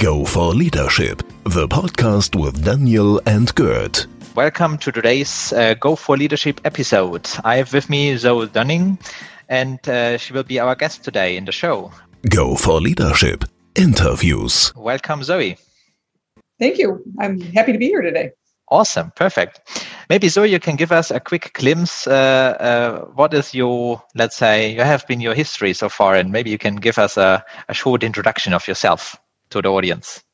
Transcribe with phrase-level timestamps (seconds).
[0.00, 4.06] Go for Leadership, the podcast with Daniel and Gert.
[4.34, 7.28] Welcome to today's uh, Go for Leadership episode.
[7.44, 8.98] I have with me Zoe Dunning,
[9.50, 11.92] and uh, she will be our guest today in the show.
[12.30, 13.44] Go for Leadership
[13.74, 14.72] interviews.
[14.74, 15.58] Welcome, Zoe.
[16.58, 17.04] Thank you.
[17.18, 18.30] I'm happy to be here today.
[18.70, 19.60] Awesome, perfect.
[20.08, 22.06] Maybe Zoe, you can give us a quick glimpse.
[22.06, 26.32] Uh, uh, what is your, let's say, you have been your history so far, and
[26.32, 30.24] maybe you can give us a, a short introduction of yourself to the audience.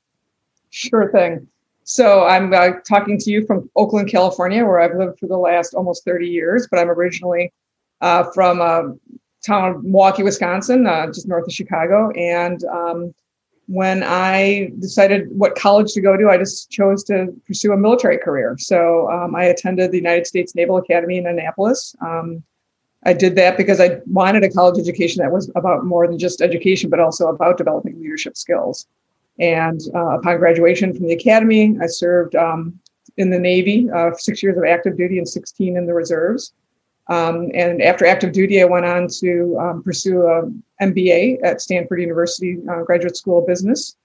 [0.70, 1.48] Sure thing.
[1.84, 5.74] So I'm uh, talking to you from Oakland, California, where I've lived for the last
[5.74, 7.52] almost 30 years, but I'm originally
[8.00, 8.94] uh, from a
[9.46, 12.10] town of Milwaukee, Wisconsin, uh, just north of Chicago.
[12.10, 13.14] And um,
[13.68, 18.18] when I decided what college to go to, I just chose to pursue a military
[18.18, 18.56] career.
[18.58, 21.94] So um, I attended the United States Naval Academy in Annapolis.
[22.00, 22.42] Um,
[23.04, 26.40] I did that because I wanted a college education that was about more than just
[26.40, 28.86] education, but also about developing leadership skills.
[29.38, 32.78] And uh, upon graduation from the academy, I served um,
[33.16, 36.52] in the Navy, uh, six years of active duty and 16 in the reserves.
[37.08, 42.00] Um, and after active duty, I went on to um, pursue an MBA at Stanford
[42.00, 43.96] University uh, Graduate School of Business.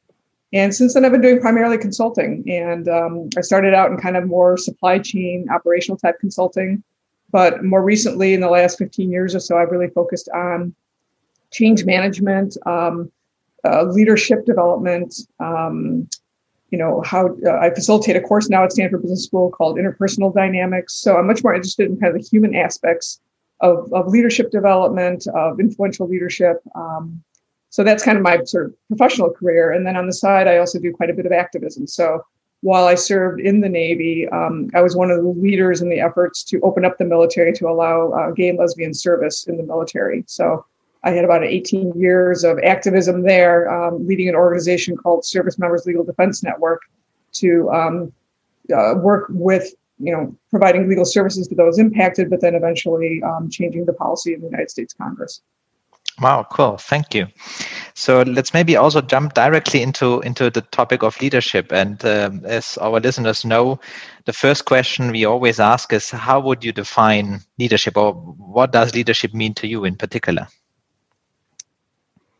[0.53, 2.43] And since then, I've been doing primarily consulting.
[2.47, 6.83] And um, I started out in kind of more supply chain, operational type consulting.
[7.31, 10.75] But more recently, in the last 15 years or so, I've really focused on
[11.51, 13.11] change management, um,
[13.65, 16.07] uh, leadership development, um,
[16.71, 20.33] you know how uh, i facilitate a course now at stanford business school called interpersonal
[20.33, 20.95] dynamics.
[20.95, 23.19] So i'm much more interested in kind of the human aspects
[23.59, 26.63] of, of leadership development of influential leadership.
[26.73, 27.21] Um,
[27.69, 29.71] so that's kind of my sort of professional career.
[29.71, 31.85] And then on the side i also do quite a bit of activism.
[31.87, 32.25] So
[32.61, 35.99] while i served in the navy um, i was one of the leaders in the
[35.99, 39.63] efforts to open up the military to allow uh, gay and lesbian service in the
[39.63, 40.23] military.
[40.27, 40.65] So
[41.03, 45.85] I had about 18 years of activism there, um, leading an organization called Service Members
[45.85, 46.81] Legal Defense Network
[47.33, 48.13] to um,
[48.75, 53.49] uh, work with, you know, providing legal services to those impacted, but then eventually um,
[53.49, 55.41] changing the policy in the United States Congress.
[56.21, 56.77] Wow, cool.
[56.77, 57.27] Thank you.
[57.95, 61.71] So let's maybe also jump directly into into the topic of leadership.
[61.71, 63.79] And um, as our listeners know,
[64.25, 68.93] the first question we always ask is, how would you define leadership, or what does
[68.93, 70.47] leadership mean to you in particular?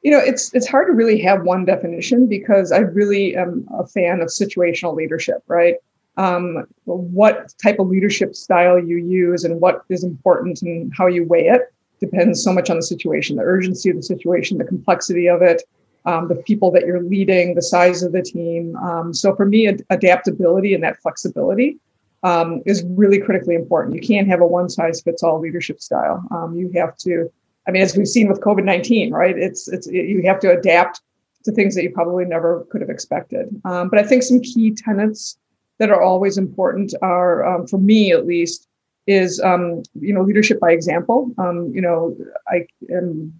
[0.02, 3.86] You know it's it's hard to really have one definition because i really am a
[3.88, 5.76] fan of situational leadership right?
[6.18, 11.26] Um, what type of leadership style you use and what is important and how you
[11.26, 15.28] weigh it depends so much on the situation the urgency of the situation the complexity
[15.28, 15.64] of it
[16.06, 18.76] um, the people that you're leading the size of the team.
[18.78, 21.78] Um, so for me ad- adaptability and that flexibility
[22.24, 23.96] um, is really critically important.
[23.96, 26.24] You can't have a one size fits all leadership style.
[26.32, 27.32] Um, you have to
[27.68, 29.38] I mean, as we've seen with COVID nineteen, right?
[29.38, 31.02] It's it's you have to adapt
[31.44, 33.50] to things that you probably never could have expected.
[33.66, 35.38] Um, but I think some key tenets
[35.80, 38.68] that are always important are, um, for me at least,
[39.08, 41.32] is um, you know leadership by example.
[41.38, 42.16] Um, you know,
[42.48, 43.34] I am,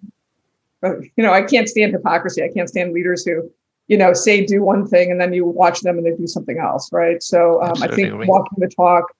[0.82, 2.42] uh, you know, I can't stand hypocrisy.
[2.42, 3.50] I can't stand leaders who
[3.88, 6.58] you know say do one thing and then you watch them and they do something
[6.58, 7.22] else, right?
[7.22, 9.12] So um, I think walking the talk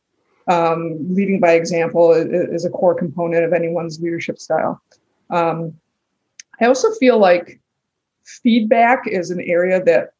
[0.48, 4.80] um, leading by example is, a core component of anyone's leadership style.
[5.30, 5.74] Um,
[6.60, 7.60] I also feel like
[8.24, 10.10] feedback is an area that,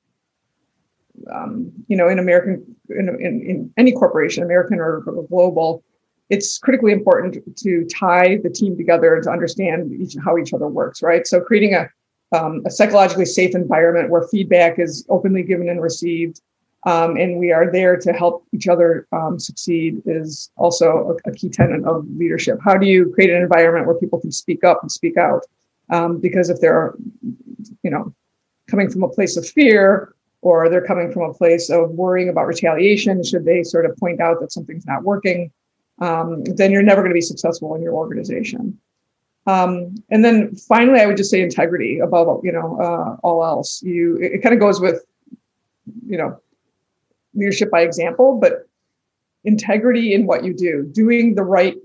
[1.32, 5.84] um, you know, in American, in, in, in any corporation, American or, or, global,
[6.30, 10.68] it's critically important to tie the team together and to understand each, how each other
[10.68, 11.26] works, right?
[11.26, 11.88] So creating a,
[12.36, 16.40] um, a psychologically safe environment where feedback is openly given and received
[16.84, 21.32] um, and we are there to help each other um, succeed is also a, a,
[21.32, 22.58] key tenet of leadership.
[22.62, 25.46] How do you create an environment where people can speak up and speak out?
[25.90, 26.94] Um, because if they're,
[27.82, 28.12] you know,
[28.66, 32.48] coming from a place of fear or they're coming from a place of worrying about
[32.48, 35.52] retaliation, should they sort of point out that something's not working,
[36.00, 38.76] um, then you're never going to be successful in your organization.
[39.46, 43.82] Um, and then finally, I would just say integrity above, you know, uh, all else.
[43.82, 45.04] You it, it kind of goes with,
[46.06, 46.40] you know,
[47.34, 48.68] leadership by example, but
[49.44, 51.76] integrity in what you do, doing the right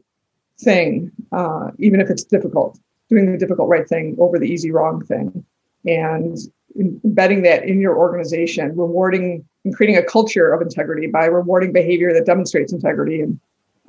[0.59, 2.79] thing, uh, even if it's difficult,
[3.09, 5.43] doing the difficult right thing over the easy wrong thing,
[5.85, 6.37] and
[6.79, 12.13] embedding that in your organization, rewarding and creating a culture of integrity by rewarding behavior
[12.13, 13.39] that demonstrates integrity and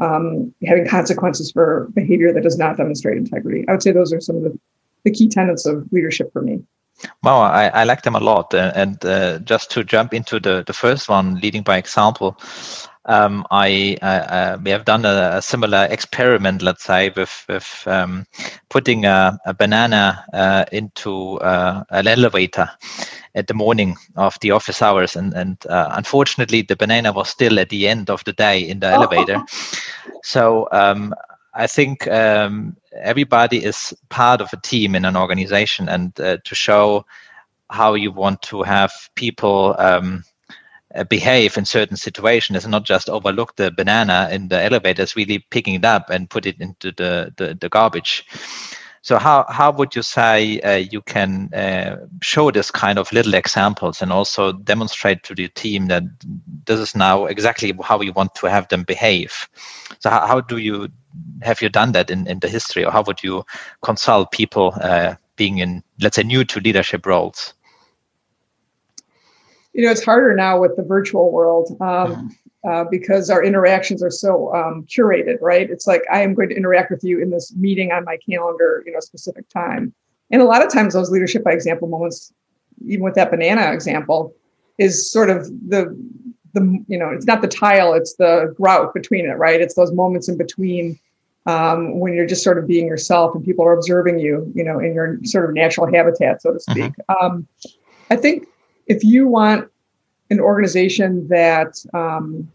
[0.00, 3.64] um, having consequences for behavior that does not demonstrate integrity.
[3.69, 4.58] I would say those are some of the,
[5.04, 6.62] the key tenets of leadership for me.
[7.23, 8.55] Wow, I, I like them a lot.
[8.55, 12.37] Uh, and uh, just to jump into the, the first one, leading by example,
[13.05, 18.27] um, I uh, we have done a, a, similar experiment, let's say, with with um,
[18.69, 22.69] putting a, a banana uh, into uh, an elevator,
[23.35, 27.59] at the morning of the office hours, and and uh, unfortunately the banana was still
[27.59, 28.95] at the end of the day in the oh.
[28.95, 29.41] elevator.
[30.23, 31.15] So um,
[31.55, 36.55] I think um, everybody is part of a team in an organization, and uh, to
[36.55, 37.05] show
[37.71, 40.25] how you want to have people um,
[40.95, 45.17] uh, behave in certain situations is not just overlook the banana in the elevator, it's
[45.17, 48.25] really picking it up and put it into the, the, the garbage.
[49.03, 53.35] So how, how would you say uh, you can uh, show this kind of little
[53.35, 56.03] examples and also demonstrate to the team that
[56.67, 59.49] this is now exactly how you want to have them behave?
[60.00, 60.89] So how, how do you
[61.43, 63.45] have you done that in, in the history or how would you
[63.83, 67.55] consult people uh, being in, let's say, new to leadership roles?
[69.73, 71.71] You know, it's harder now with the virtual world.
[71.81, 72.27] Um, mm-hmm.
[72.66, 75.70] Uh, because our interactions are so um, curated, right?
[75.70, 78.82] It's like I am going to interact with you in this meeting on my calendar,
[78.84, 79.94] you know, specific time.
[80.31, 82.32] And a lot of times, those leadership by example moments,
[82.87, 84.34] even with that banana example,
[84.76, 85.96] is sort of the
[86.55, 89.61] the you know, it's not the tile, it's the grout between it, right?
[89.61, 90.99] It's those moments in between
[91.46, 94.78] um, when you're just sort of being yourself and people are observing you, you know,
[94.78, 96.72] in your sort of natural habitat, so to mm-hmm.
[96.72, 96.93] speak.
[97.08, 97.46] Um,
[98.11, 98.49] I think
[98.87, 99.70] if you want
[100.30, 102.50] an organization that um,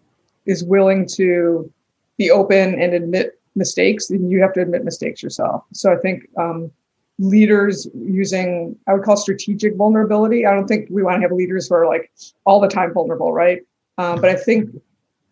[0.46, 1.72] is willing to
[2.18, 5.64] be open and admit mistakes, then you have to admit mistakes yourself.
[5.74, 6.72] So I think um,
[7.20, 10.46] leaders using, I would call strategic vulnerability.
[10.46, 12.12] I don't think we want to have leaders who are like
[12.46, 13.62] all the time vulnerable, right?
[13.98, 14.70] Um, but I think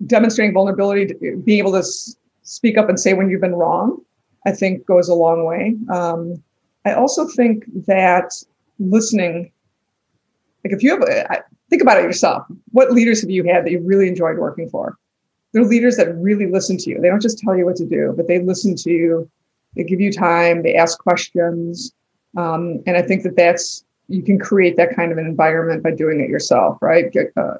[0.05, 1.83] demonstrating vulnerability, being able to
[2.43, 4.01] speak up and say when you've been wrong,
[4.45, 5.75] I think goes a long way.
[5.89, 6.43] Um,
[6.85, 8.33] I also think that
[8.79, 9.51] listening,
[10.63, 12.45] like if you have, think about it yourself.
[12.71, 14.95] What leaders have you had that you really enjoyed working for?
[15.51, 17.01] They're leaders that really listen to you.
[17.01, 19.29] They don't just tell you what to do, but they listen to you.
[19.75, 20.61] They give you time.
[20.61, 21.91] They ask questions,
[22.37, 25.91] um, and I think that that's you can create that kind of an environment by
[25.91, 27.11] doing it yourself, right?
[27.11, 27.55] Get, uh,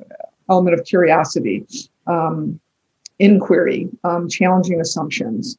[0.50, 1.66] element of curiosity.
[2.06, 2.60] Um,
[3.22, 5.58] inquiry, um, challenging assumptions,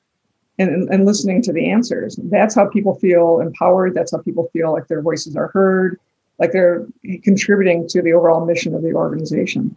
[0.58, 2.18] and, and listening to the answers.
[2.24, 3.94] That's how people feel empowered.
[3.94, 5.98] That's how people feel like their voices are heard,
[6.42, 6.84] like they're
[7.22, 9.76] contributing to the overall mission of the organization.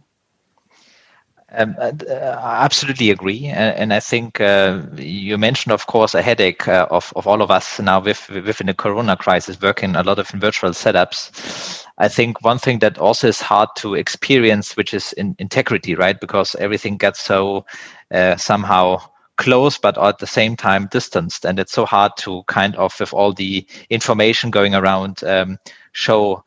[1.52, 6.20] Um, uh, I absolutely agree, and, and I think uh, you mentioned, of course, a
[6.20, 10.02] headache uh, of of all of us now with within the Corona crisis, working a
[10.02, 11.86] lot of in virtual setups.
[11.98, 16.20] I think one thing that also is hard to experience, which is in integrity, right?
[16.20, 17.64] Because everything gets so
[18.10, 18.98] uh, somehow
[19.36, 23.14] close, but at the same time distanced, and it's so hard to kind of, with
[23.14, 25.58] all the information going around, um,
[25.92, 26.42] show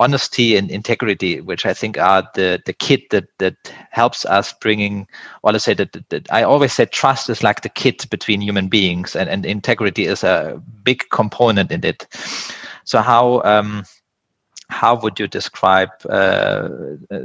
[0.00, 3.54] honesty and integrity, which I think are the the kit that that
[3.90, 5.06] helps us bringing.
[5.42, 8.40] Well, I say that, that, that, I always say trust is like the kit between
[8.40, 12.08] human beings, and and integrity is a big component in it.
[12.84, 13.84] So how um,
[14.70, 16.68] how would you describe uh,
[17.10, 17.18] uh,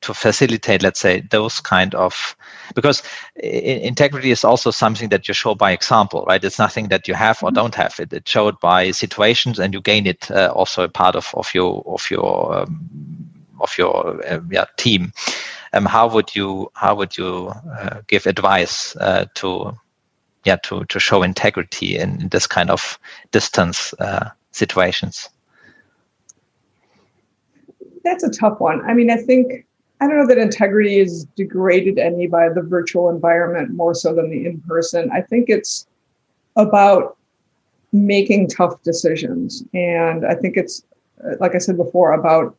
[0.00, 2.36] to facilitate let's say those kind of
[2.74, 3.02] because
[3.36, 6.44] integrity is also something that you show by example right?
[6.44, 7.56] It's nothing that you have or mm-hmm.
[7.56, 8.12] don't have it.
[8.12, 11.82] It's showed by situations and you gain it uh, also a part of, of your
[11.86, 12.88] of your um,
[13.60, 15.12] of your uh, yeah, team.
[15.72, 19.76] Um, how would you how would you uh, give advice uh, to
[20.44, 22.98] yeah to to show integrity in, in this kind of
[23.32, 23.94] distance
[24.52, 25.28] situations
[28.04, 28.80] that's a tough one.
[28.88, 29.66] I mean, I think
[30.00, 34.30] I don't know that integrity is degraded any by the virtual environment more so than
[34.30, 35.10] the in person.
[35.12, 35.86] I think it's
[36.56, 37.18] about
[37.92, 39.62] making tough decisions.
[39.74, 40.82] And I think it's,
[41.38, 42.56] like I said before, about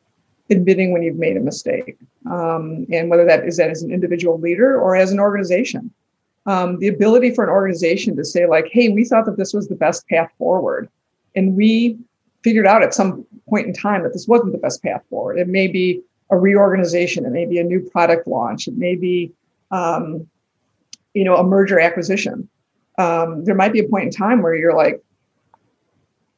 [0.52, 1.98] admitting when you've made a mistake.
[2.30, 5.92] Um, and whether that is that as an individual leader or as an organization.
[6.46, 9.68] Um, the ability for an organization to say, like, hey, we thought that this was
[9.68, 10.90] the best path forward.
[11.36, 11.98] And we
[12.44, 15.38] figured out at some point in time that this wasn't the best path forward.
[15.38, 17.26] It may be a reorganization.
[17.26, 18.68] It may be a new product launch.
[18.68, 19.32] It may be,
[19.70, 20.28] um,
[21.14, 22.50] you know, a merger acquisition.
[22.98, 25.02] Um, there might be a point in time where you're like,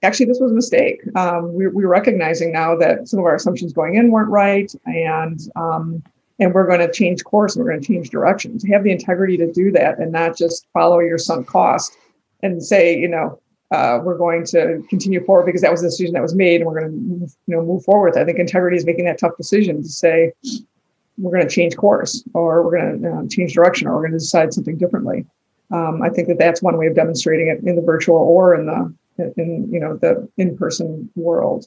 [0.02, 1.02] actually, this was a mistake.
[1.16, 5.40] Um, we, we're recognizing now that some of our assumptions going in weren't right, and
[5.56, 6.04] um,
[6.40, 8.58] and we're going to change course and we're going to change direction.
[8.58, 11.96] To have the integrity to do that and not just follow your sunk cost
[12.42, 13.40] and say, you know,
[13.74, 16.70] uh, we're going to continue forward because that was the decision that was made, and
[16.70, 18.16] we're going to move, you know move forward.
[18.16, 20.32] I think integrity is making that tough decision to say
[21.18, 24.12] we're going to change course, or we're going to uh, change direction, or we're going
[24.12, 25.26] to decide something differently.
[25.72, 28.68] Um, I think that that's one way of demonstrating it in the virtual or in
[28.68, 28.94] the
[29.38, 31.66] in you know the in-person world.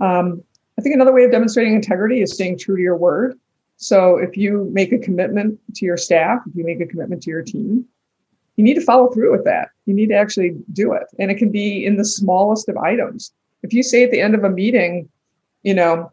[0.00, 0.42] Um,
[0.78, 3.38] I think another way of demonstrating integrity is staying true to your word.
[3.76, 7.30] So if you make a commitment to your staff, if you make a commitment to
[7.30, 7.86] your team,
[8.56, 9.70] you need to follow through with that.
[9.86, 11.04] You need to actually do it.
[11.18, 13.32] And it can be in the smallest of items.
[13.62, 15.08] If you say at the end of a meeting,
[15.62, 16.12] you know,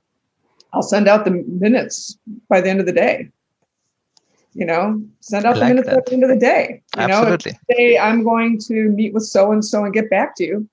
[0.73, 2.17] I'll send out the minutes
[2.49, 3.29] by the end of the day.
[4.53, 5.97] You know, send out like the minutes that.
[5.97, 6.81] at the end of the day.
[6.97, 7.51] You Absolutely.
[7.51, 10.67] know, say I'm going to meet with so and so and get back to you,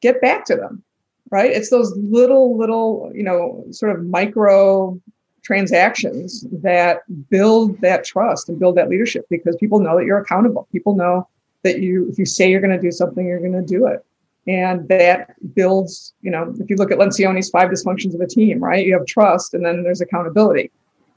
[0.00, 0.82] get back to them.
[1.30, 1.50] Right.
[1.50, 5.00] It's those little, little, you know, sort of micro
[5.42, 10.68] transactions that build that trust and build that leadership because people know that you're accountable.
[10.72, 11.28] People know
[11.62, 14.04] that you, if you say you're going to do something, you're going to do it.
[14.46, 18.58] And that builds, you know, if you look at Lencioni's five dysfunctions of a team,
[18.58, 18.84] right?
[18.84, 20.70] You have trust and then there's accountability.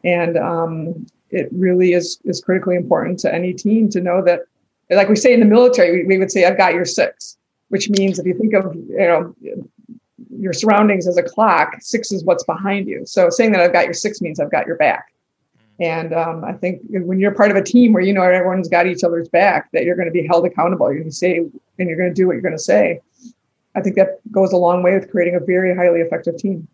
[0.03, 4.41] And um, it really is is critically important to any team to know that,
[4.89, 7.37] like we say in the military, we, we would say, I've got your six,
[7.69, 9.35] which means if you think of, you know,
[10.39, 13.05] your surroundings as a clock, six is what's behind you.
[13.05, 15.13] So saying that I've got your six means I've got your back.
[15.79, 18.85] And um, I think when you're part of a team where you know everyone's got
[18.85, 20.91] each other's back, that you're going to be held accountable.
[20.91, 23.01] You're going to say and you're going to do what you're going to say.
[23.75, 26.67] I think that goes a long way with creating a very highly effective team.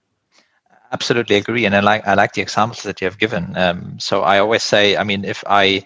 [0.92, 3.56] Absolutely agree, and I like I like the examples that you have given.
[3.56, 5.86] Um, so I always say, I mean, if I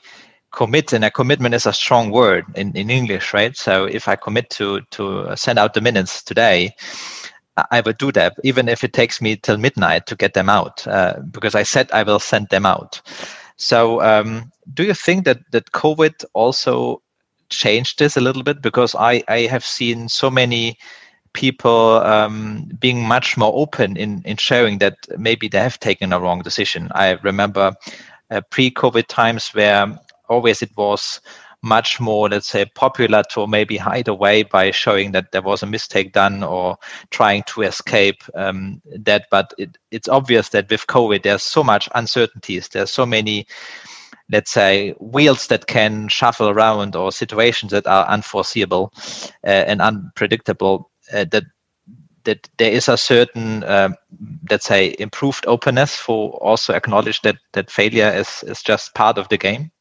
[0.52, 3.56] commit, and a commitment is a strong word in, in English, right?
[3.58, 6.74] So if I commit to to send out the minutes today,
[7.72, 10.88] I would do that, even if it takes me till midnight to get them out,
[10.88, 13.02] uh, because I said I will send them out.
[13.58, 17.02] So, um, do you think that that COVID also
[17.50, 18.62] changed this a little bit?
[18.62, 20.78] Because I I have seen so many
[21.34, 26.20] people um, being much more open in in showing that maybe they have taken a
[26.20, 26.90] wrong decision.
[26.96, 27.76] I remember
[28.32, 31.22] uh, pre-COVID times where always it was
[31.64, 35.66] much more, let's say, popular to maybe hide away by showing that there was a
[35.66, 36.78] mistake done or
[37.10, 39.26] trying to escape um, that.
[39.32, 42.68] But it, it's obvious that with COVID, there's so much uncertainties.
[42.68, 43.48] There's so many,
[44.30, 48.92] let's say, wheels that can shuffle around or situations that are unforeseeable
[49.46, 50.92] uh, and unpredictable.
[51.14, 51.44] Uh, that
[52.24, 53.90] that there is a certain, uh,
[54.50, 59.28] let's say, improved openness for also acknowledge that that failure is is just part of
[59.30, 59.73] the game.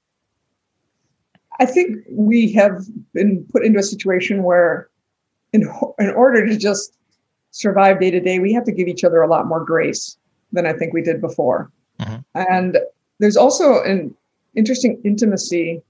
[1.61, 2.83] I think we have
[3.13, 4.89] been put into a situation where,
[5.53, 5.63] in,
[5.99, 6.97] in order to just
[7.51, 10.17] survive day to day, we have to give each other a lot more grace
[10.53, 11.71] than I think we did before.
[12.01, 12.21] Mm-hmm.
[12.35, 12.79] And
[13.19, 14.15] there's also an
[14.55, 15.83] interesting intimacy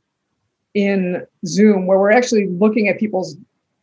[0.74, 3.36] in Zoom where we're actually looking at people's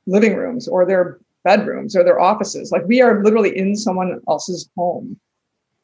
[0.05, 2.71] living rooms or their bedrooms or their offices.
[2.71, 5.19] Like we are literally in someone else's home.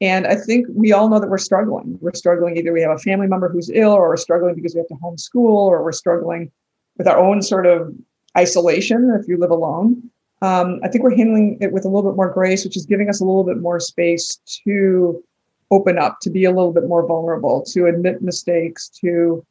[0.01, 1.97] And I think we all know that we're struggling.
[2.01, 4.79] We're struggling either we have a family member who's ill, or we're struggling because we
[4.79, 6.51] have to homeschool, or we're struggling
[6.97, 7.93] with our own sort of
[8.37, 10.09] isolation if you live alone.
[10.41, 13.09] Um, I think we're handling it with a little bit more grace, which is giving
[13.09, 15.23] us a little bit more space to
[15.71, 19.45] open up, to be a little bit more vulnerable, to admit mistakes, to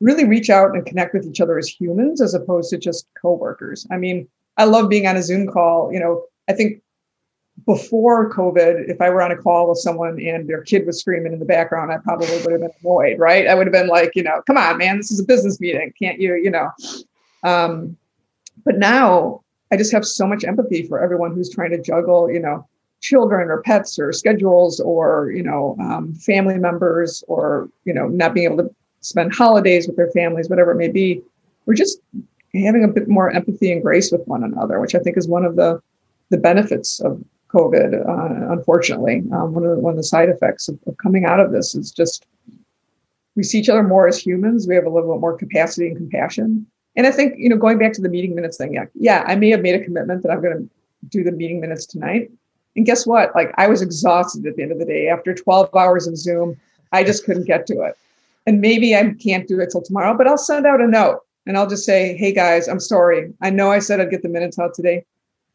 [0.00, 3.86] really reach out and connect with each other as humans as opposed to just coworkers.
[3.90, 5.92] I mean, I love being on a Zoom call.
[5.92, 6.82] You know, I think
[7.66, 11.32] before COVID, if I were on a call with someone and their kid was screaming
[11.32, 13.46] in the background, I probably would have been annoyed, right?
[13.46, 15.92] I would have been like, you know, come on, man, this is a business meeting.
[15.98, 16.70] Can't you, you know?
[17.44, 17.96] Um,
[18.64, 22.40] but now I just have so much empathy for everyone who's trying to juggle, you
[22.40, 22.66] know,
[23.00, 28.34] children or pets or schedules or, you know, um, family members or, you know, not
[28.34, 31.20] being able to spend holidays with their families, whatever it may be.
[31.66, 32.00] We're just
[32.54, 35.44] having a bit more empathy and grace with one another, which I think is one
[35.44, 35.80] of the
[36.30, 39.22] the benefits of COVID, uh, unfortunately.
[39.32, 41.74] Um, one, of the, one of the side effects of, of, coming out of this
[41.74, 42.26] is just
[43.36, 44.66] we see each other more as humans.
[44.66, 46.66] We have a little bit more capacity and compassion.
[46.96, 49.36] And I think, you know, going back to the meeting minutes thing, yeah, yeah, I
[49.36, 50.70] may have made a commitment that I'm going to
[51.08, 52.30] do the meeting minutes tonight.
[52.76, 53.34] And guess what?
[53.34, 55.08] Like I was exhausted at the end of the day.
[55.08, 56.58] After 12 hours of Zoom,
[56.92, 57.96] I just couldn't get to it.
[58.46, 61.56] And maybe I can't do it till tomorrow, but I'll send out a note and
[61.56, 63.32] I'll just say, hey guys, I'm sorry.
[63.40, 65.04] I know I said I'd get the minutes out today.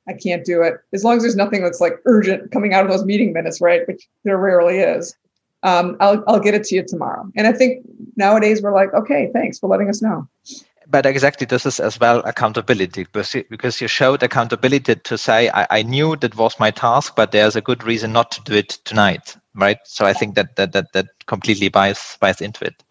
[0.08, 0.76] I can't do it.
[0.94, 3.88] As long as there's nothing that's like urgent coming out of those meeting minutes, right?
[3.88, 5.16] Which there rarely is.
[5.64, 7.30] Um, I'll I'll get it to you tomorrow.
[7.36, 7.86] And I think
[8.16, 10.28] nowadays we're like, okay, thanks for letting us know.
[10.90, 15.82] But exactly, this is as well accountability because you showed accountability to say I, I
[15.84, 19.36] knew that was my task, but there's a good reason not to do it tonight,
[19.56, 19.80] right?
[19.84, 22.82] So I think that that that, that completely buys buys into it.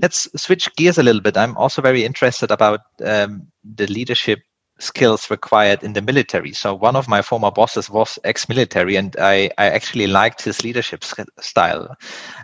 [0.00, 1.36] Let's switch gears a little bit.
[1.36, 4.38] I'm also very interested about um, the leadership
[4.80, 6.52] skills required in the military.
[6.52, 11.04] So one of my former bosses was ex-military, and I, I actually liked his leadership
[11.40, 11.96] style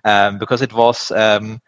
[0.05, 1.61] um, because it was um,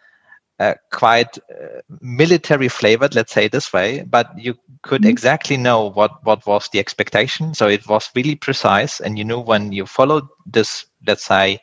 [0.58, 4.02] uh, quite uh, military flavored, let's say this way.
[4.02, 5.10] But you could mm-hmm.
[5.10, 7.54] exactly know what what was the expectation.
[7.54, 11.60] So it was really precise, and you knew when you followed this, let's say,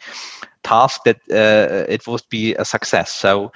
[0.63, 3.11] task that uh, it would be a success.
[3.11, 3.51] So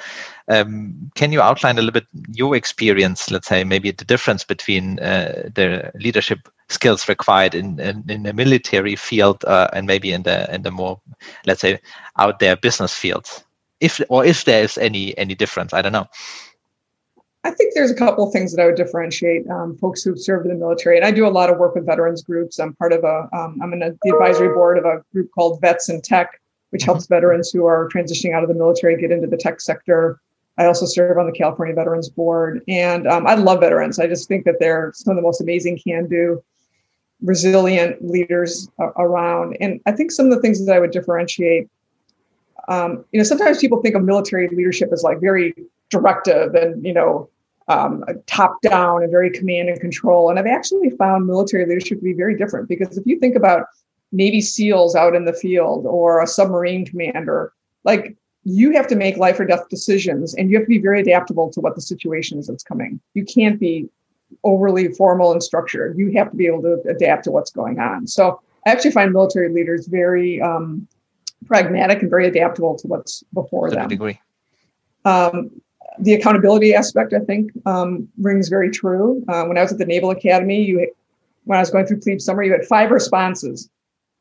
[0.50, 5.00] um, can you outline a little bit your experience, let's say, maybe the difference between
[5.00, 10.24] uh, the leadership skills required in in, in the military field uh, and maybe in
[10.24, 11.00] the in the more
[11.46, 11.80] let's say
[12.18, 13.44] out there business fields
[13.80, 16.08] if or if there is any any difference i don't know
[17.46, 20.46] I think there's a couple of things that I would differentiate um, folks who've served
[20.46, 22.60] in the military, and I do a lot of work with veterans groups.
[22.60, 25.62] I'm part of a, am um, in a, the advisory board of a group called
[25.62, 26.42] Vets in Tech,
[26.72, 30.20] which helps veterans who are transitioning out of the military get into the tech sector.
[30.60, 33.98] I also serve on the California Veterans Board, and um, I love veterans.
[33.98, 36.44] I just think that they're some of the most amazing can-do,
[37.22, 39.58] resilient leaders around.
[39.62, 41.70] And I think some of the things that I would differentiate,
[42.68, 45.56] um, you know, sometimes people think of military leadership as like very
[45.90, 47.30] directive and you know
[47.70, 50.30] um, top down and very command and control.
[50.30, 53.68] And I've actually found military leadership to be very different because if you think about
[54.12, 59.18] Navy SEALs out in the field or a submarine commander, like you have to make
[59.18, 62.40] life or death decisions and you have to be very adaptable to what the situation
[62.40, 63.00] is that's coming.
[63.14, 63.90] You can't be
[64.44, 65.98] overly formal and structured.
[65.98, 68.08] You have to be able to adapt to what's going on.
[68.08, 70.88] So I actually find military leaders very um,
[71.46, 73.88] pragmatic and very adaptable to what's before them.
[73.88, 74.20] Degree.
[75.06, 75.62] Um,
[76.00, 79.24] the accountability aspect, I think, um, rings very true.
[79.28, 80.92] Uh, when I was at the Naval Academy, you,
[81.44, 83.70] when I was going through plebe summer, you had five responses: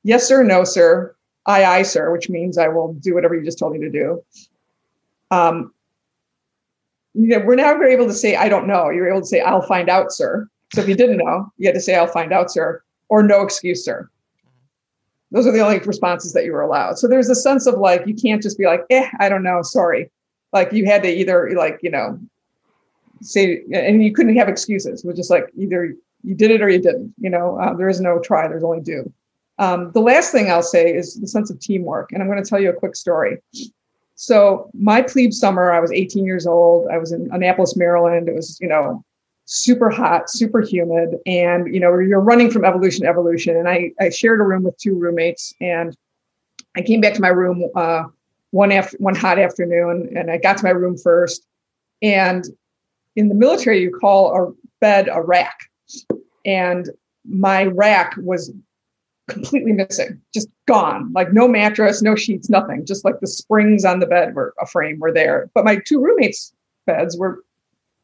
[0.03, 1.15] yes, sir, no, sir,
[1.49, 4.23] aye, aye, sir, which means I will do whatever you just told me to do.
[5.31, 5.73] Um,
[7.15, 8.91] you know, we're now able to say, I don't know.
[8.91, 10.49] You're able to say, I'll find out, sir.
[10.73, 13.43] So if you didn't know, you had to say, I'll find out, sir, or no
[13.43, 14.09] excuse, sir.
[15.33, 16.99] Those are the only responses that you were allowed.
[16.99, 19.63] So there's a sense of like, you can't just be like, eh, I don't know,
[19.63, 20.11] sorry
[20.53, 22.19] like you had to either like you know
[23.21, 26.69] say and you couldn't have excuses it was just like either you did it or
[26.69, 29.11] you didn't you know uh, there is no try there's only do
[29.59, 32.49] um, the last thing i'll say is the sense of teamwork and i'm going to
[32.49, 33.39] tell you a quick story.
[34.21, 36.89] So my plebe summer i was 18 years old.
[36.91, 38.29] I was in annapolis maryland.
[38.29, 39.05] It was you know
[39.45, 43.57] super hot super humid and you know you're running from evolution to evolution.
[43.57, 45.97] And i i shared a room with two roommates and
[46.77, 48.05] i came back to my room uh,
[48.51, 51.47] one after one hot afternoon, and I got to my room first.
[52.03, 52.45] And
[53.17, 55.71] in the military, you call a bed a rack,
[56.45, 56.89] and
[57.29, 58.53] my rack was
[59.29, 61.13] completely missing, just gone.
[61.13, 62.85] Like no mattress, no sheets, nothing.
[62.85, 66.01] Just like the springs on the bed were a frame were there, but my two
[66.01, 66.53] roommates'
[66.87, 67.45] beds were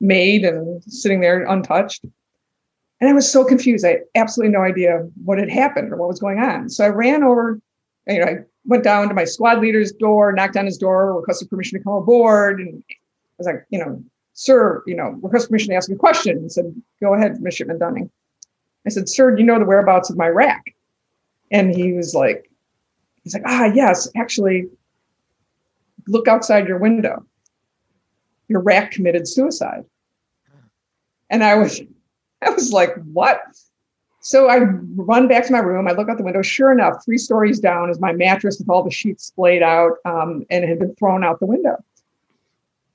[0.00, 2.04] made and sitting there untouched.
[3.00, 3.84] And I was so confused.
[3.84, 6.68] I had absolutely no idea what had happened or what was going on.
[6.68, 7.60] So I ran over,
[8.06, 11.50] you know, I went down to my squad leader's door, knocked on his door, requested
[11.50, 12.60] permission to come aboard.
[12.60, 12.94] And I
[13.38, 14.02] was like, you know,
[14.34, 16.42] sir, you know, request permission to ask a question.
[16.42, 18.10] He said, go ahead, Midshipman Dunning.
[18.87, 20.73] I said, sir, do you know the whereabouts of my rack?
[21.55, 22.51] And he was like,
[23.23, 24.67] he's like, ah, yes, actually,
[26.09, 27.25] look outside your window.
[28.49, 29.85] Your rack committed suicide.
[31.31, 31.81] And I was,
[32.43, 33.40] I was like, what?
[34.21, 34.62] So I
[34.97, 35.87] run back to my room.
[35.87, 36.43] I look out the window.
[36.43, 40.45] Sure enough, three stories down is my mattress with all the sheets splayed out um,
[40.51, 41.77] and had been thrown out the window.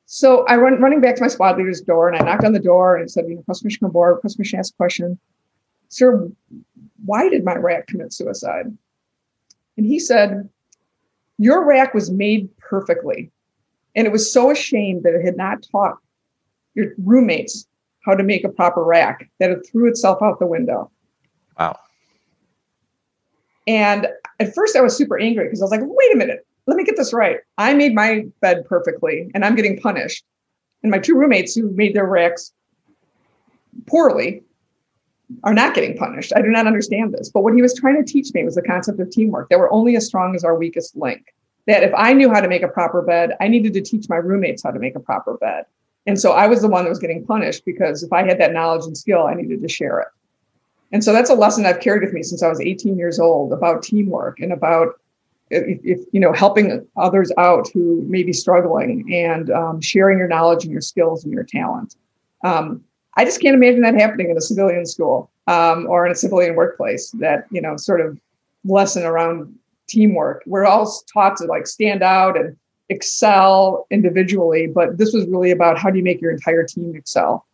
[0.05, 2.59] So I run running back to my squad leader's door and I knocked on the
[2.59, 4.21] door and it said, you know, aboard.
[4.21, 5.17] Customer should ask a question.
[5.87, 6.29] Sir,
[7.05, 8.65] why did my rack commit suicide?
[9.77, 10.49] And he said,
[11.37, 13.31] Your rack was made perfectly.
[13.95, 15.97] And it was so ashamed that it had not taught
[16.75, 17.67] your roommates
[18.05, 20.91] how to make a proper rack that it threw itself out the window.
[21.57, 21.77] Wow.
[23.67, 24.07] And
[24.39, 26.83] at first I was super angry because I was like, wait a minute, let me
[26.83, 27.37] get this right.
[27.57, 30.23] I made my bed perfectly and I'm getting punished.
[30.81, 32.53] And my two roommates who made their racks
[33.85, 34.43] poorly
[35.43, 36.33] are not getting punished.
[36.35, 37.29] I do not understand this.
[37.29, 39.71] But what he was trying to teach me was the concept of teamwork, that we're
[39.71, 41.33] only as strong as our weakest link.
[41.67, 44.15] That if I knew how to make a proper bed, I needed to teach my
[44.15, 45.65] roommates how to make a proper bed.
[46.07, 48.53] And so I was the one that was getting punished because if I had that
[48.53, 50.07] knowledge and skill, I needed to share it.
[50.91, 53.53] And so that's a lesson I've carried with me since I was 18 years old
[53.53, 54.99] about teamwork and about
[55.51, 60.27] if, if you know helping others out who may be struggling and um, sharing your
[60.27, 61.95] knowledge and your skills and your talent.
[62.43, 62.83] Um,
[63.19, 66.55] I just can't imagine that happening in a civilian school um, or in a civilian
[66.55, 67.11] workplace.
[67.19, 68.17] That you know sort of
[68.63, 69.53] lesson around
[69.89, 70.41] teamwork.
[70.45, 72.55] We're all taught to like stand out and
[72.87, 77.45] excel individually, but this was really about how do you make your entire team excel.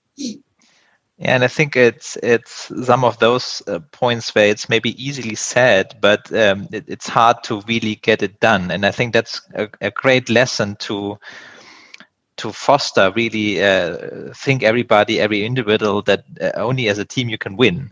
[1.17, 5.97] And I think it's it's some of those uh, points where it's maybe easily said,
[5.99, 8.69] but um, it, it's hard to really get it done.
[8.69, 11.17] And I think that's a, a great lesson to
[12.38, 13.12] to foster.
[13.15, 17.91] Really, uh, think everybody, every individual, that uh, only as a team you can win.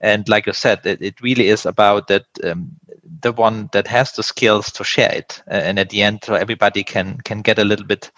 [0.00, 2.72] And like you said, it, it really is about that um,
[3.20, 6.82] the one that has the skills to share it, and at the end, so everybody
[6.82, 8.10] can can get a little bit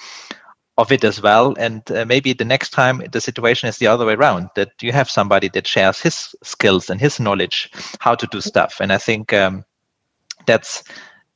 [0.76, 1.54] of it as well.
[1.58, 4.92] And uh, maybe the next time the situation is the other way around that you
[4.92, 8.80] have somebody that shares his skills and his knowledge how to do stuff.
[8.80, 9.64] And I think um,
[10.46, 10.82] that's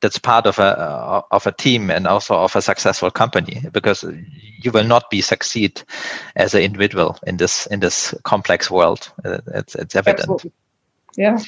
[0.01, 4.03] that's part of a of a team and also of a successful company because
[4.61, 5.81] you will not be succeed
[6.35, 9.11] as an individual in this in this complex world.
[9.25, 10.21] Uh, it's it's evident.
[10.21, 10.51] Absolutely.
[11.17, 11.39] Yeah.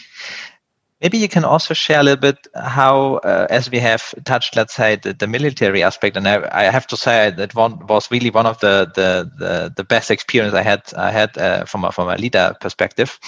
[1.02, 4.76] Maybe you can also share a little bit how, uh, as we have touched, let's
[4.76, 8.30] say the, the military aspect, and I, I, have to say that one was really
[8.30, 11.92] one of the the the, the best experience I had I had uh, from a
[11.92, 13.20] from a leader perspective.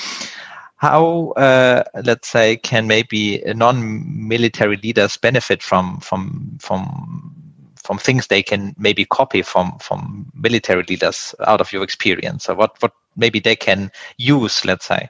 [0.77, 7.33] How, uh, let's say, can maybe non-military leaders benefit from from from
[7.75, 12.55] from things they can maybe copy from from military leaders out of your experience, or
[12.55, 15.09] what what maybe they can use, let's say.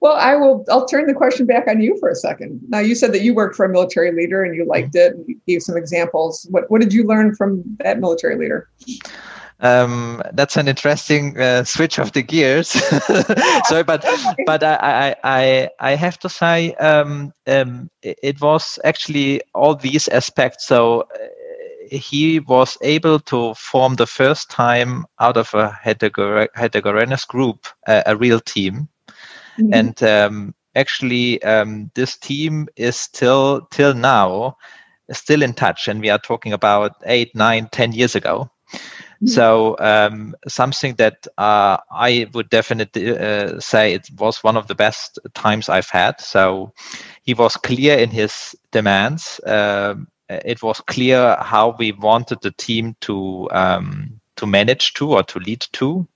[0.00, 0.64] Well, I will.
[0.68, 2.60] I'll turn the question back on you for a second.
[2.68, 5.24] Now, you said that you worked for a military leader and you liked it, and
[5.28, 6.44] you gave some examples.
[6.50, 8.68] What What did you learn from that military leader?
[9.62, 12.68] Um, that's an interesting uh, switch of the gears.
[13.66, 14.04] Sorry, but
[14.44, 20.66] but I I I have to say um, um, it was actually all these aspects.
[20.66, 21.02] So.
[21.02, 21.28] Uh,
[21.90, 28.16] he was able to form the first time out of a heterogeneous group a, a
[28.16, 28.88] real team
[29.58, 29.74] Mm-hmm.
[29.74, 34.56] And um, actually, um, this team is still till now
[35.10, 38.50] still in touch, and we are talking about eight, nine, ten years ago.
[39.22, 39.34] Mm-hmm.
[39.34, 44.74] So um, something that uh, I would definitely uh, say it was one of the
[44.74, 46.20] best times I've had.
[46.20, 46.72] So
[47.22, 49.40] he was clear in his demands.
[49.46, 55.22] Um, it was clear how we wanted the team to um, to manage to or
[55.22, 56.08] to lead to.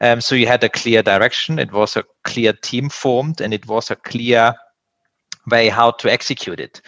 [0.00, 1.60] Um, so you had a clear direction.
[1.60, 4.54] It was a clear team formed, and it was a clear
[5.46, 6.80] way how to execute it.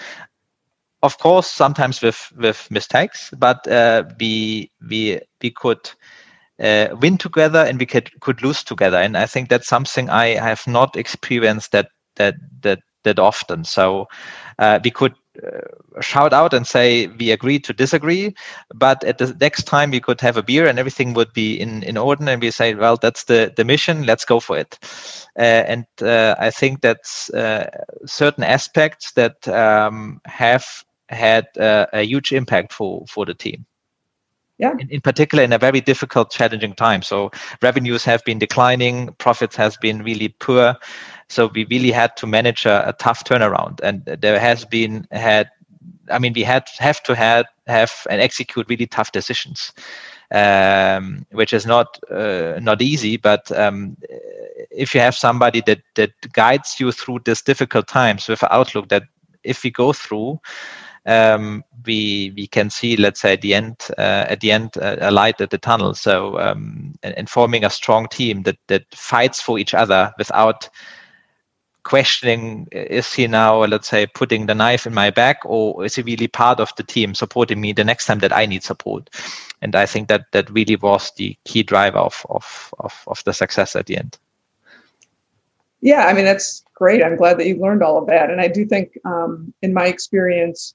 [1.07, 5.91] Of course, sometimes with with mistakes, but uh, we we we could
[6.63, 8.99] uh, win together and we could could lose together.
[8.99, 13.65] And I think that's something I have not experienced that that that that often.
[13.65, 14.09] So
[14.59, 18.35] uh, we could uh, shout out and say we agree to disagree
[18.75, 21.83] but at the next time we could have a beer and everything would be in
[21.85, 24.79] in order and we say well that's the the mission let's go for it
[25.39, 27.69] uh, and uh, i think that's uh,
[28.07, 30.67] certain aspects that um, have
[31.09, 33.67] had uh, a huge impact for for the team
[34.59, 34.73] yeah.
[34.79, 39.55] In, in, particular in a very difficult challenging time so revenues have been declining profits
[39.57, 40.77] has been really poor
[41.29, 45.51] so we really had to manage a, a tough turnaround, and there has been had.
[46.11, 49.73] I mean, we had have to have have and execute really tough decisions,
[50.31, 53.17] um, which is not uh, not easy.
[53.17, 53.97] But um,
[54.71, 58.89] if you have somebody that that guides you through these difficult times with an outlook
[58.91, 59.05] that
[59.43, 60.41] if we go through,
[61.07, 64.97] um, we we can see, let's say, at the end uh, at the end uh,
[65.01, 65.95] a light at the tunnel.
[65.95, 70.69] So um, and, forming a strong team that that fights for each other without
[71.85, 76.03] questioning is he now let's say putting the knife in my back or is he
[76.03, 79.09] really part of the team supporting me the next time that i need support?
[79.63, 83.33] And i think that that really was the key driver of of of, of the
[83.33, 84.19] success at the end.
[85.81, 87.05] Yeah i mean that's great.
[87.05, 88.31] I'm glad that you learned all of that.
[88.31, 90.75] And i do think um, in my experience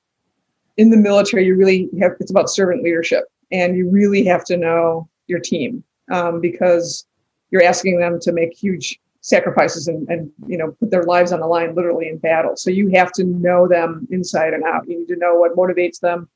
[0.81, 4.57] in the military you really have it's about servant leadership and you really have to
[4.57, 7.05] know your team um, because
[7.51, 11.39] you're asking them to make huge sacrifices and, and you know put their lives on
[11.39, 12.55] the line literally in battle.
[12.55, 14.89] So you have to know them inside and out.
[14.89, 16.27] You need to know what motivates them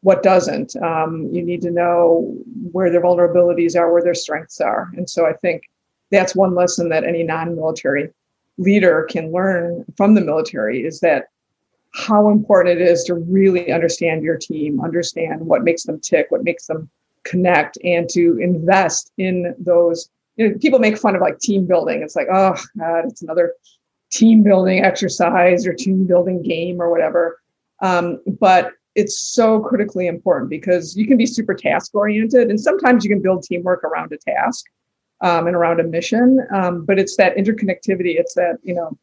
[0.00, 0.76] what doesn't.
[0.82, 2.36] Um, you need to know
[2.72, 4.90] where their vulnerabilities are where their strengths are.
[4.96, 5.62] And so i think
[6.10, 8.10] that's one lesson that any non-military
[8.58, 11.28] leader can learn from the military is that
[11.94, 16.44] how important it is to really understand your team understand what makes them tick what
[16.44, 16.90] makes them
[17.24, 22.02] connect and to invest in those you know, people make fun of like team building.
[22.02, 23.54] It's like, oh God, it's another
[24.10, 27.40] team building exercise or team building game or whatever.
[27.82, 33.04] Um, but it's so critically important because you can be super task oriented and sometimes
[33.04, 34.64] you can build teamwork around a task
[35.20, 36.46] um, and around a mission.
[36.54, 38.18] Um, but it's that interconnectivity.
[38.18, 38.96] It's that, you know,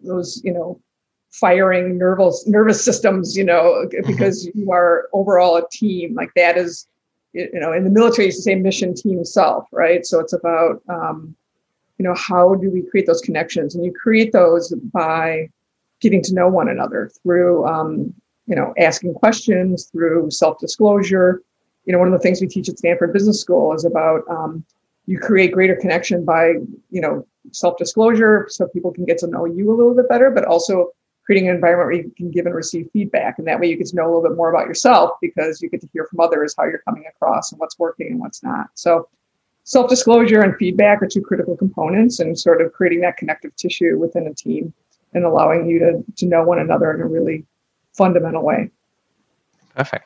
[0.00, 0.80] those, you know,
[1.40, 4.06] firing nervous nervous systems, you know, mm-hmm.
[4.10, 6.14] because you are overall a team.
[6.14, 6.86] Like that is
[7.36, 10.06] you know, in the military, it's the same mission team self, right?
[10.06, 11.36] So it's about, um,
[11.98, 13.74] you know, how do we create those connections?
[13.74, 15.50] And you create those by
[16.00, 18.14] getting to know one another through, um,
[18.46, 21.42] you know, asking questions, through self disclosure.
[21.84, 24.64] You know, one of the things we teach at Stanford Business School is about um,
[25.06, 26.54] you create greater connection by,
[26.90, 30.30] you know, self disclosure so people can get to know you a little bit better,
[30.30, 30.92] but also
[31.26, 33.38] creating an environment where you can give and receive feedback.
[33.38, 35.68] And that way you get to know a little bit more about yourself because you
[35.68, 38.68] get to hear from others how you're coming across and what's working and what's not.
[38.74, 39.08] So
[39.64, 43.98] self disclosure and feedback are two critical components and sort of creating that connective tissue
[43.98, 44.72] within a team
[45.14, 47.44] and allowing you to, to know one another in a really
[47.92, 48.70] fundamental way.
[49.74, 50.04] Perfect.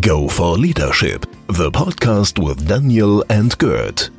[0.00, 4.10] Go for Leadership, the podcast with Daniel and Gert.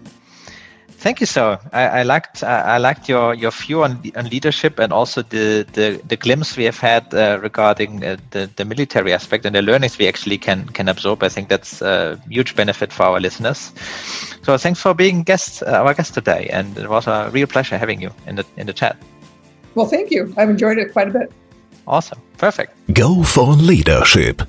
[1.00, 1.60] Thank you, sir.
[1.72, 6.02] I, I liked I liked your, your view on, on leadership and also the, the,
[6.08, 10.00] the glimpse we have had uh, regarding uh, the, the military aspect and the learnings
[10.00, 11.22] we actually can can absorb.
[11.22, 13.72] I think that's a huge benefit for our listeners.
[14.42, 17.78] So thanks for being guest uh, our guest today, and it was a real pleasure
[17.78, 18.98] having you in the in the chat.
[19.76, 20.34] Well, thank you.
[20.36, 21.32] I've enjoyed it quite a bit.
[21.86, 22.20] Awesome.
[22.38, 22.74] Perfect.
[22.92, 24.42] Go for leadership.